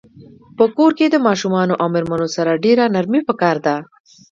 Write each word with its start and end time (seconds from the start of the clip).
په 0.57 0.65
کور 0.75 0.91
کښی 0.97 1.07
د 1.11 1.17
ماشومانو 1.27 1.73
او 1.81 1.87
میرمنو 1.95 2.27
سره 2.35 2.61
ډیره 2.65 2.83
نرمی 2.95 3.21
پکار 3.29 3.57
ده 3.65 3.75